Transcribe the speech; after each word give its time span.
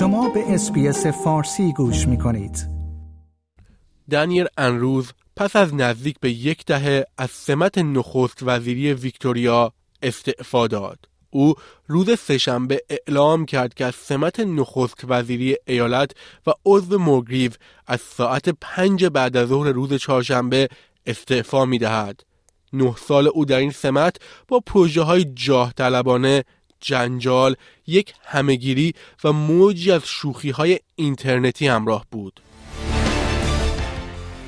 شما 0.00 0.28
به 0.28 0.54
SBS 0.54 1.06
فارسی 1.06 1.72
گوش 1.72 2.08
می 2.08 2.18
کنید. 2.18 2.68
دنیل 4.10 4.46
اندروز 4.58 5.12
پس 5.36 5.56
از 5.56 5.74
نزدیک 5.74 6.16
به 6.20 6.30
یک 6.30 6.64
دهه 6.64 7.04
از 7.18 7.30
سمت 7.30 7.78
نخست 7.78 8.38
وزیری 8.42 8.92
ویکتوریا 8.92 9.72
استعفا 10.02 10.66
داد. 10.66 10.98
او 11.30 11.54
روز 11.86 12.18
سه‌شنبه 12.18 12.82
اعلام 12.90 13.46
کرد 13.46 13.74
که 13.74 13.84
از 13.84 13.94
سمت 13.94 14.40
نخست 14.40 15.04
وزیری 15.08 15.56
ایالت 15.66 16.10
و 16.46 16.50
عضو 16.66 16.98
مولگریو 16.98 17.50
از 17.86 18.00
ساعت 18.00 18.48
پنج 18.60 19.04
بعد 19.04 19.36
از 19.36 19.48
ظهر 19.48 19.68
روز 19.68 19.94
چهارشنبه 19.94 20.68
استعفا 21.06 21.64
می 21.64 21.78
دهد. 21.78 22.20
نه 22.72 22.94
سال 22.96 23.28
او 23.28 23.44
در 23.44 23.58
این 23.58 23.70
سمت 23.70 24.16
با 24.48 24.60
پروژه 24.60 25.02
های 25.02 25.24
جاه 25.24 25.72
طلبانه 25.72 26.44
جنجال، 26.80 27.56
یک 27.86 28.14
همهگیری 28.24 28.94
و 29.24 29.32
موجی 29.32 29.90
از 29.90 30.02
شوخی 30.06 30.50
های 30.50 30.78
اینترنتی 30.96 31.66
همراه 31.66 32.06
بود. 32.10 32.40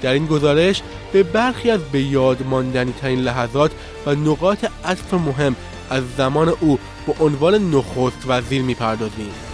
در 0.02 0.12
این 0.12 0.26
گزارش 0.26 0.82
به 1.12 1.22
برخی 1.22 1.70
از 1.70 1.80
به 1.80 2.02
یاد 2.02 2.46
ماندنی 2.46 2.92
ترین 2.92 3.18
لحظات 3.18 3.70
و 4.06 4.14
نقاط 4.14 4.66
عطف 4.84 5.14
مهم 5.14 5.56
از 5.90 6.04
زمان 6.16 6.48
او 6.48 6.78
به 7.06 7.14
عنوان 7.20 7.70
نخست 7.74 8.24
وزیر 8.26 8.62
می‌پردازیم. 8.62 9.51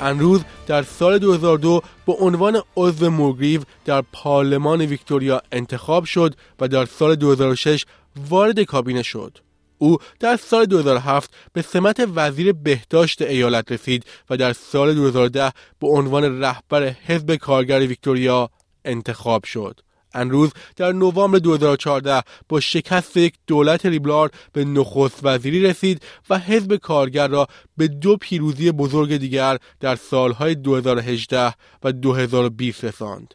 انروز 0.00 0.44
در 0.66 0.82
سال 0.82 1.18
2002 1.18 1.82
به 2.06 2.12
عنوان 2.12 2.62
عضو 2.76 3.10
موگریو 3.10 3.60
در 3.84 4.02
پارلمان 4.12 4.80
ویکتوریا 4.80 5.42
انتخاب 5.52 6.04
شد 6.04 6.34
و 6.60 6.68
در 6.68 6.84
سال 6.84 7.14
2006 7.14 7.84
وارد 8.28 8.60
کابینه 8.60 9.02
شد. 9.02 9.38
او 9.78 9.98
در 10.20 10.36
سال 10.36 10.64
2007 10.64 11.30
به 11.52 11.62
سمت 11.62 12.08
وزیر 12.14 12.52
بهداشت 12.52 13.22
ایالت 13.22 13.72
رسید 13.72 14.04
و 14.30 14.36
در 14.36 14.52
سال 14.52 14.94
2010 14.94 15.52
به 15.80 15.88
عنوان 15.88 16.42
رهبر 16.42 16.88
حزب 17.06 17.34
کارگر 17.34 17.80
ویکتوریا 17.80 18.50
انتخاب 18.84 19.44
شد. 19.44 19.80
انروز 20.18 20.50
در 20.76 20.92
نوامبر 20.92 21.38
2014 21.38 22.22
با 22.48 22.60
شکست 22.60 23.16
یک 23.16 23.34
دولت 23.46 23.86
ریبلار 23.86 24.30
به 24.52 24.64
نخست 24.64 25.20
وزیری 25.22 25.62
رسید 25.62 26.02
و 26.30 26.38
حزب 26.38 26.76
کارگر 26.76 27.28
را 27.28 27.46
به 27.76 27.88
دو 27.88 28.16
پیروزی 28.16 28.72
بزرگ 28.72 29.16
دیگر 29.16 29.58
در 29.80 29.96
سالهای 29.96 30.54
2018 30.54 31.54
و 31.82 31.92
2020 31.92 32.84
رساند. 32.84 33.34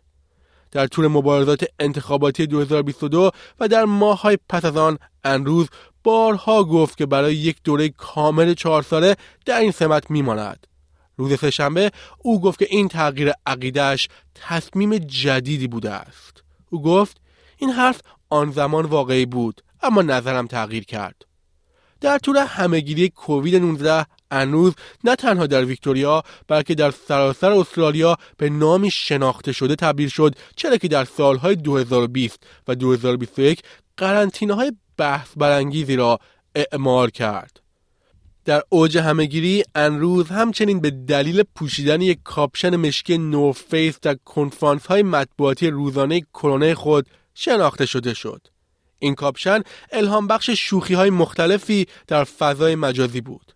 در 0.72 0.88
طول 0.88 1.08
مبارزات 1.08 1.66
انتخاباتی 1.80 2.48
2022 2.48 3.32
و 3.60 3.68
در 3.68 3.86
ماههای 3.86 4.38
پس 4.50 4.66
از 4.66 4.78
آن 4.78 4.98
انروز 5.24 5.68
بارها 6.04 6.64
گفت 6.64 6.98
که 6.98 7.06
برای 7.06 7.36
یک 7.36 7.58
دوره 7.64 7.90
کامل 7.90 8.54
چهار 8.54 8.84
ساله 8.84 9.16
در 9.46 9.60
این 9.60 9.72
سمت 9.72 10.12
میماند. 10.12 10.68
روز 11.18 11.40
سهشنبه 11.40 11.92
او 12.18 12.42
گفت 12.42 12.60
که 12.60 12.68
این 12.70 12.88
تغییر 12.88 13.32
عقیدهش 13.46 14.10
تصمیم 14.36 14.98
جدیدی 14.98 15.68
بوده 15.68 15.92
است. 15.92 16.43
او 16.74 16.82
گفت 16.82 17.18
این 17.58 17.70
حرف 17.70 18.02
آن 18.30 18.52
زمان 18.52 18.86
واقعی 18.86 19.26
بود 19.26 19.62
اما 19.82 20.02
نظرم 20.02 20.48
تغییر 20.48 20.86
کرد. 20.86 21.26
در 22.02 22.18
طول 22.18 22.38
همهگیری 22.38 23.10
کووید 23.10 23.56
19 23.56 24.06
اندروز 24.32 24.74
نه 25.04 25.16
تنها 25.16 25.48
در 25.48 25.66
ویکتوریا 25.66 26.24
بلکه 26.48 26.76
در 26.76 26.92
سراسر 26.92 27.52
استرالیا 27.52 28.18
به 28.38 28.50
نامی 28.50 28.92
شناخته 28.92 29.52
شده 29.52 29.76
تبدیل 29.76 30.10
شد 30.10 30.36
چرا 30.56 30.78
که 30.78 30.88
در 30.88 31.06
سالهای 31.06 31.56
2020 31.56 32.44
و 32.68 32.76
2021 32.76 33.62
قرنطینه 33.98 34.54
های 34.54 34.72
بحث 34.98 35.28
برانگیزی 35.38 35.96
را 35.96 36.20
اعمال 36.56 37.10
کرد. 37.10 37.63
در 38.46 38.64
اوج 38.70 38.98
همه‌گیری 38.98 39.64
اندروز 39.76 40.30
همچنین 40.30 40.80
به 40.80 40.92
دلیل 40.92 41.44
پوشیدن 41.56 42.02
یک 42.02 42.20
کاپشن 42.24 42.76
مشکی 42.76 43.18
نورث‌فیس 43.18 44.00
در 44.00 44.18
کنفرانس 44.26 44.86
های 44.86 45.04
مطبوعاتی 45.04 45.70
روزانه 45.70 46.22
کرونا 46.22 46.76
خود 46.76 47.08
شناخته 47.34 47.86
شده 47.86 48.14
شد. 48.14 48.48
این 49.00 49.16
کاپشن 49.16 49.62
الهام 49.92 50.28
بخش 50.28 50.50
شوخی 50.50 50.94
های 50.94 51.10
مختلفی 51.10 51.88
در 52.08 52.24
فضای 52.24 52.76
مجازی 52.76 53.22
بود. 53.22 53.54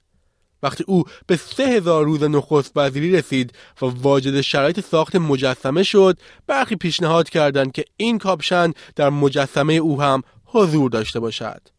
وقتی 0.64 0.84
او 0.88 1.04
به 1.28 1.36
سه 1.36 1.64
هزار 1.64 2.06
روز 2.06 2.24
نخست 2.24 2.72
وزیری 2.76 3.12
رسید 3.12 3.54
و 3.82 3.86
واجد 3.86 4.42
شرایط 4.42 4.80
ساخت 4.80 5.16
مجسمه 5.16 5.84
شد 5.84 6.20
برخی 6.48 6.76
پیشنهاد 6.76 7.30
کردند 7.30 7.72
که 7.72 7.86
این 7.98 8.18
کاپشن 8.18 8.74
در 8.96 9.10
مجسمه 9.10 9.74
او 9.74 10.02
هم 10.02 10.24
حضور 10.46 10.90
داشته 10.90 11.20
باشد. 11.20 11.77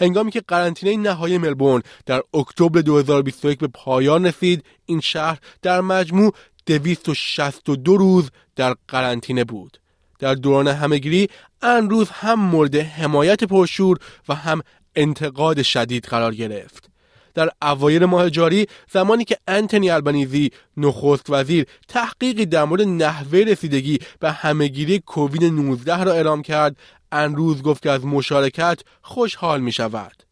هنگامی 0.00 0.30
که 0.30 0.40
قرنطینه 0.40 0.96
نهایی 0.96 1.38
ملبورن 1.38 1.82
در 2.06 2.22
اکتبر 2.34 2.80
2021 2.80 3.58
به 3.58 3.66
پایان 3.66 4.26
رسید 4.26 4.64
این 4.86 5.00
شهر 5.00 5.38
در 5.62 5.80
مجموع 5.80 6.34
262 6.66 7.96
روز 7.96 8.30
در 8.56 8.74
قرنطینه 8.88 9.44
بود. 9.44 9.80
در 10.18 10.34
دوران 10.34 10.68
همهگیری 10.68 11.28
روز 11.62 12.10
هم 12.10 12.40
مورد 12.40 12.76
حمایت 12.76 13.44
پرشور 13.44 13.98
و 14.28 14.34
هم 14.34 14.62
انتقاد 14.96 15.62
شدید 15.62 16.04
قرار 16.04 16.34
گرفت. 16.34 16.89
در 17.34 17.50
اوایل 17.62 18.04
ماه 18.04 18.30
جاری 18.30 18.66
زمانی 18.92 19.24
که 19.24 19.36
انتنی 19.48 19.90
البنیزی 19.90 20.50
نخست 20.76 21.26
وزیر 21.28 21.66
تحقیقی 21.88 22.46
در 22.46 22.64
مورد 22.64 22.82
نحوه 22.82 23.38
رسیدگی 23.38 23.98
به 24.20 24.32
همهگیری 24.32 24.98
کووید 24.98 25.44
19 25.44 26.04
را 26.04 26.12
اعلام 26.12 26.42
کرد 26.42 26.76
انروز 27.12 27.62
گفت 27.62 27.82
که 27.82 27.90
از 27.90 28.04
مشارکت 28.04 28.80
خوشحال 29.02 29.60
می 29.60 29.72
شود. 29.72 30.22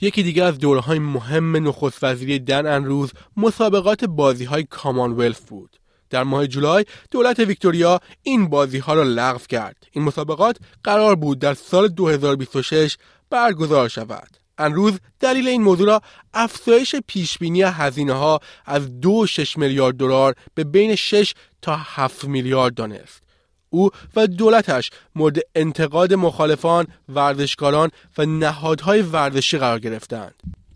یکی 0.00 0.22
دیگر 0.22 0.44
از 0.44 0.58
دوره 0.58 0.80
های 0.80 0.98
مهم 0.98 1.68
نخست 1.68 2.04
وزیری 2.04 2.38
دن 2.38 2.66
انروز 2.66 3.12
مسابقات 3.36 4.04
بازی 4.04 4.44
های 4.44 4.64
کامانولف 4.70 5.40
بود. 5.40 5.76
در 6.10 6.22
ماه 6.22 6.46
جولای 6.46 6.84
دولت 7.10 7.38
ویکتوریا 7.38 8.00
این 8.22 8.48
بازی 8.48 8.78
ها 8.78 8.94
را 8.94 9.02
لغو 9.02 9.38
کرد. 9.48 9.76
این 9.92 10.04
مسابقات 10.04 10.56
قرار 10.84 11.14
بود 11.14 11.38
در 11.38 11.54
سال 11.54 11.88
2026 11.88 12.96
برگزار 13.30 13.88
شود. 13.88 14.45
انروز 14.58 14.92
دلیل 15.20 15.48
این 15.48 15.62
موضوع 15.62 15.86
را 15.86 16.00
افزایش 16.34 16.96
پیشبینی 17.06 17.62
هزینه 17.62 18.12
ها 18.12 18.40
از 18.66 18.88
2.6 19.02 19.56
میلیارد 19.56 19.96
دلار 19.96 20.34
به 20.54 20.64
بین 20.64 20.94
6 20.94 21.34
تا 21.62 21.76
7 21.76 22.24
میلیارد 22.24 22.74
دانست. 22.74 23.22
او 23.70 23.90
و 24.16 24.26
دولتش 24.26 24.90
مورد 25.14 25.38
انتقاد 25.54 26.14
مخالفان، 26.14 26.86
ورزشکاران 27.08 27.90
و 28.18 28.26
نهادهای 28.26 29.02
ورزشی 29.02 29.58
قرار 29.58 29.78
گرفتند. 29.78 30.34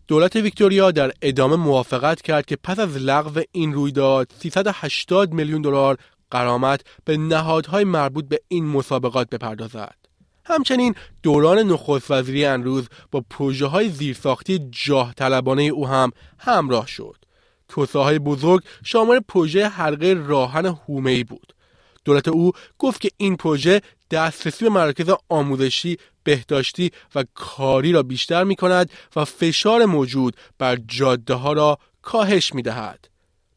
دولت 0.09 0.37
ویکتوریا 0.37 0.91
در 0.91 1.13
ادامه 1.23 1.57
موافقت 1.57 2.23
کرد 2.23 2.47
که 2.47 2.57
پس 2.57 2.79
از 2.79 2.97
لغو 2.97 3.41
این 3.53 3.73
رویداد 3.73 4.33
380 4.39 5.33
میلیون 5.33 5.63
دلار 5.63 5.99
قرامت 6.31 6.81
به 7.05 7.17
نهادهای 7.17 7.85
مربوط 7.85 8.25
به 8.29 8.41
این 8.49 8.67
مسابقات 8.67 9.29
بپردازد. 9.31 10.00
همچنین 10.51 10.95
دوران 11.23 11.59
نخست 11.59 12.11
وزیری 12.11 12.45
انروز 12.45 12.89
با 13.11 13.25
پروژه 13.31 13.67
های 13.67 13.89
زیرساختی 13.89 14.69
جاه 14.71 15.15
طلبانه 15.15 15.63
او 15.63 15.89
هم 15.89 16.11
همراه 16.39 16.87
شد. 16.87 17.17
توسعه 17.69 18.19
بزرگ 18.19 18.63
شامل 18.85 19.21
پروژه 19.29 19.69
حلقه 19.69 20.25
راهن 20.27 20.67
هومه‌ای 20.67 21.25
بود. 21.25 21.55
دولت 22.05 22.29
او 22.29 22.53
گفت 22.79 23.01
که 23.01 23.11
این 23.17 23.37
پروژه 23.37 23.81
دسترسی 24.11 24.65
به 24.65 24.71
مراکز 24.71 25.11
آموزشی، 25.29 25.97
بهداشتی 26.25 26.91
و 27.15 27.25
کاری 27.35 27.93
را 27.93 28.03
بیشتر 28.03 28.45
می 28.45 28.57
کند 28.57 28.91
و 29.17 29.25
فشار 29.25 29.85
موجود 29.85 30.37
بر 30.59 30.77
جاده 30.77 31.35
ها 31.35 31.53
را 31.53 31.79
کاهش 32.03 32.55
می 32.55 32.63
دهد. 32.63 33.10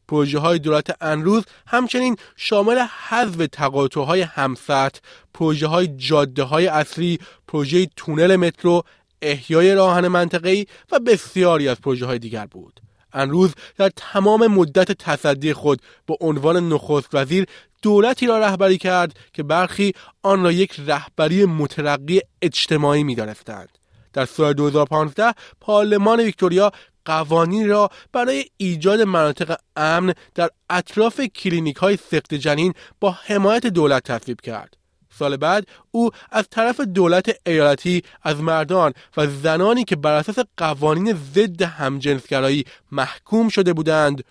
پروژه 0.08 0.38
های 0.38 0.58
دولت 0.58 0.96
انروز 1.00 1.44
همچنین 1.66 2.16
شامل 2.36 2.78
حذف 3.08 3.46
تقاطع 3.52 4.00
های 4.00 4.20
همسط، 4.20 4.96
پروژه 5.34 5.66
های 5.66 5.86
جاده 5.86 6.42
های 6.42 6.66
اصلی، 6.66 7.18
پروژه 7.48 7.86
تونل 7.96 8.36
مترو، 8.36 8.82
احیای 9.22 9.74
راهن 9.74 10.08
منطقه‌ای 10.08 10.66
و 10.92 10.98
بسیاری 10.98 11.68
از 11.68 11.80
پروژه 11.80 12.06
های 12.06 12.18
دیگر 12.18 12.46
بود. 12.46 12.80
انروز 13.12 13.54
در 13.76 13.90
تمام 13.96 14.46
مدت 14.46 14.92
تصدی 14.92 15.52
خود 15.52 15.82
به 16.06 16.16
عنوان 16.20 16.68
نخست 16.68 17.08
وزیر 17.12 17.46
دولتی 17.82 18.26
را 18.26 18.38
رهبری 18.38 18.78
کرد 18.78 19.18
که 19.32 19.42
برخی 19.42 19.92
آن 20.22 20.44
را 20.44 20.52
یک 20.52 20.80
رهبری 20.86 21.44
مترقی 21.44 22.20
اجتماعی 22.42 23.04
می 23.04 23.14
دانستند. 23.14 23.68
در 24.12 24.24
سال 24.24 24.52
2015 24.52 25.34
پارلمان 25.60 26.20
ویکتوریا 26.20 26.72
قوانین 27.04 27.68
را 27.68 27.90
برای 28.12 28.44
ایجاد 28.56 29.00
مناطق 29.00 29.56
امن 29.76 30.14
در 30.34 30.50
اطراف 30.70 31.20
کلینیک 31.20 31.76
های 31.76 31.96
سخت 31.96 32.34
جنین 32.34 32.74
با 33.00 33.10
حمایت 33.10 33.66
دولت 33.66 34.02
تصویب 34.02 34.40
کرد. 34.40 34.76
سال 35.18 35.36
بعد 35.36 35.66
او 35.90 36.10
از 36.30 36.48
طرف 36.50 36.80
دولت 36.80 37.36
ایالتی 37.46 38.02
از 38.22 38.40
مردان 38.40 38.92
و 39.16 39.26
زنانی 39.26 39.84
که 39.84 39.96
بر 39.96 40.12
اساس 40.12 40.38
قوانین 40.56 41.18
ضد 41.34 41.62
همجنسگرایی 41.62 42.64
محکوم 42.92 43.48
شده 43.48 43.72
بودند 43.72 44.24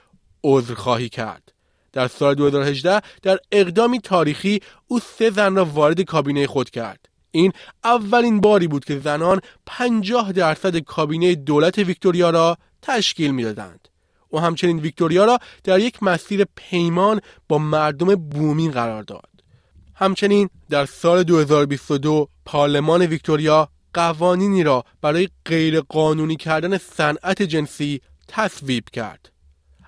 عذرخواهی 0.43 1.09
کرد. 1.09 1.53
در 1.93 2.07
سال 2.07 2.35
2018 2.35 3.01
در 3.21 3.39
اقدامی 3.51 3.99
تاریخی 3.99 4.59
او 4.87 4.99
سه 4.99 5.29
زن 5.29 5.55
را 5.55 5.65
وارد 5.65 6.01
کابینه 6.01 6.47
خود 6.47 6.69
کرد. 6.69 7.09
این 7.35 7.51
اولین 7.83 8.41
باری 8.41 8.67
بود 8.67 8.85
که 8.85 8.99
زنان 8.99 9.41
50 9.65 10.31
درصد 10.31 10.77
کابینه 10.77 11.35
دولت 11.35 11.77
ویکتوریا 11.77 12.29
را 12.29 12.57
تشکیل 12.81 13.31
می‌دادند. 13.31 13.87
و 14.33 14.37
همچنین 14.37 14.79
ویکتوریا 14.79 15.25
را 15.25 15.39
در 15.63 15.79
یک 15.79 16.03
مسیر 16.03 16.45
پیمان 16.55 17.21
با 17.49 17.57
مردم 17.57 18.15
بومی 18.15 18.71
قرار 18.71 19.03
داد. 19.03 19.29
همچنین 19.95 20.49
در 20.69 20.85
سال 20.85 21.23
2022 21.23 22.27
پارلمان 22.45 23.01
ویکتوریا 23.01 23.69
قوانینی 23.93 24.63
را 24.63 24.83
برای 25.01 25.29
غیرقانونی 25.45 26.35
کردن 26.35 26.77
صنعت 26.77 27.41
جنسی 27.41 28.01
تصویب 28.27 28.83
کرد. 28.89 29.32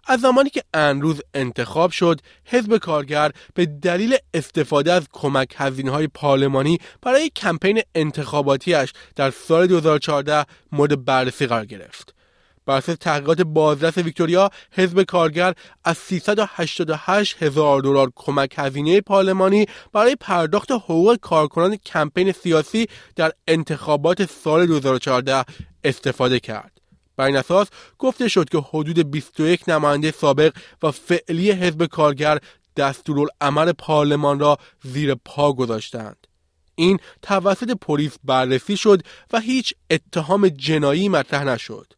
از 0.06 0.19
زمانی 0.22 0.50
که 0.50 0.63
انروز 0.74 1.22
انتخاب 1.34 1.92
شد 1.92 2.22
حزب 2.46 2.78
کارگر 2.78 3.31
به 3.54 3.66
دلیل 3.66 4.18
استفاده 4.34 4.94
از 4.94 5.07
کمک 5.12 5.54
هزینه 5.57 5.92
های 5.92 6.07
پارلمانی 6.07 6.78
برای 7.02 7.30
کمپین 7.30 7.81
انتخاباتیش 7.96 8.94
در 9.16 9.31
سال 9.31 9.68
2014 9.68 10.46
مورد 10.72 11.06
بررسی 11.06 11.48
قرار 11.48 11.66
گرفت 11.66 12.16
بر 12.66 12.78
اساس 12.78 12.96
تحقیقات 13.00 13.42
بازرس 13.42 13.98
ویکتوریا 13.98 14.50
حزب 14.72 15.04
کارگر 15.04 15.54
از 15.84 15.98
388 15.98 17.44
هزار 17.44 17.81
دلار 17.81 18.12
کمک 18.16 18.54
هزینه 18.58 19.01
پارلمانی 19.01 19.66
برای 19.94 20.16
پرداخت 20.19 20.72
حقوق 20.72 21.16
کارکنان 21.16 21.75
کمپین 21.75 22.31
سیاسی 22.31 22.88
در 23.16 23.31
انتخابات 23.48 24.25
سال 24.25 24.66
2014 24.66 25.46
استفاده 25.84 26.40
کرد. 26.40 26.75
بر 27.18 27.26
این 27.26 27.36
اساس 27.36 27.68
گفته 28.00 28.28
شد 28.28 28.50
که 28.50 28.58
حدود 28.58 29.12
21 29.12 29.70
نماینده 29.70 30.12
سابق 30.12 30.54
و 30.84 30.92
فعلی 30.92 31.52
حزب 31.52 31.86
کارگر 31.86 32.40
دستورالعمل 32.78 33.72
پارلمان 33.72 34.40
را 34.40 34.58
زیر 34.84 35.16
پا 35.16 35.54
گذاشتند. 35.54 36.28
این 36.76 37.00
توسط 37.22 37.72
پلیس 37.82 38.16
بررسی 38.24 38.78
شد 38.78 39.02
و 39.34 39.40
هیچ 39.40 39.74
اتهام 39.90 40.48
جنایی 40.48 41.10
مطرح 41.10 41.44
نشد. 41.44 41.94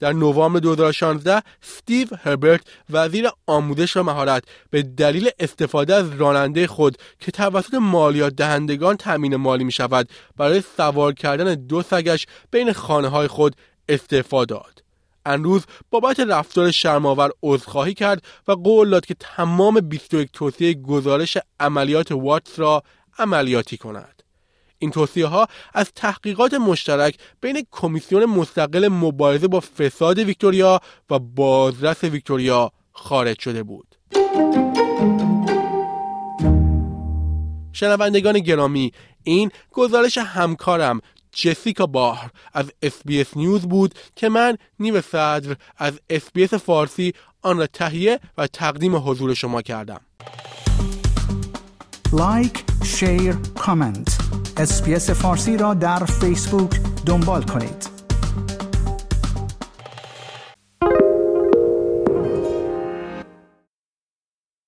در 0.00 0.12
نوامبر 0.12 0.60
2016 0.60 1.42
استیو 1.62 2.08
هربرت 2.22 2.60
وزیر 2.90 3.28
آموزش 3.46 3.96
و 3.96 4.02
مهارت 4.02 4.44
به 4.70 4.82
دلیل 4.82 5.30
استفاده 5.38 5.94
از 5.94 6.14
راننده 6.18 6.66
خود 6.66 6.96
که 7.18 7.32
توسط 7.32 7.74
مالیات 7.74 8.34
دهندگان 8.34 8.96
تامین 8.96 9.36
مالی 9.36 9.64
می 9.64 9.72
شود 9.72 10.08
برای 10.36 10.62
سوار 10.76 11.12
کردن 11.12 11.54
دو 11.54 11.82
سگش 11.82 12.26
بین 12.50 12.72
خانه 12.72 13.08
های 13.08 13.28
خود 13.28 13.56
استعفا 13.88 14.44
داد. 14.44 14.82
امروز 15.26 15.64
بابت 15.90 16.20
رفتار 16.20 16.70
شرماور 16.70 17.30
عذرخواهی 17.42 17.94
کرد 17.94 18.22
و 18.48 18.52
قول 18.52 18.90
داد 18.90 19.06
که 19.06 19.14
تمام 19.20 19.80
21 19.80 20.28
توصیه 20.32 20.74
گزارش 20.74 21.38
عملیات 21.60 22.12
واتس 22.12 22.58
را 22.58 22.82
عملیاتی 23.18 23.76
کند. 23.76 24.22
این 24.78 24.90
توصیه 24.90 25.26
ها 25.26 25.46
از 25.74 25.92
تحقیقات 25.94 26.54
مشترک 26.54 27.18
بین 27.40 27.66
کمیسیون 27.70 28.24
مستقل 28.24 28.88
مبارزه 28.88 29.48
با 29.48 29.60
فساد 29.60 30.18
ویکتوریا 30.18 30.80
و 31.10 31.18
بازرس 31.18 32.04
ویکتوریا 32.04 32.72
خارج 32.92 33.40
شده 33.40 33.62
بود. 33.62 33.94
شنوندگان 37.72 38.38
گرامی 38.38 38.92
این 39.22 39.50
گزارش 39.72 40.18
همکارم 40.18 41.00
جسیکا 41.32 41.86
باهر 41.86 42.30
از 42.52 42.72
SBS 42.82 43.36
News 43.36 43.62
بود 43.62 43.94
که 44.16 44.28
من 44.28 44.56
نیو 44.80 45.00
صدر 45.00 45.56
از 45.76 46.00
SBS 46.10 46.54
فارسی 46.54 47.12
آن 47.42 47.58
را 47.58 47.66
تهیه 47.66 48.20
و 48.38 48.46
تقدیم 48.46 48.96
حضور 48.96 49.34
شما 49.34 49.62
کردم. 49.62 50.00
لایک، 52.12 52.64
share، 52.84 53.34
کامنت 53.58 54.18
SBS 54.56 55.10
فارسی 55.10 55.56
را 55.56 55.74
در 55.74 56.04
فیسبوک 56.04 56.80
دنبال 57.06 57.42
کنید. 57.42 57.87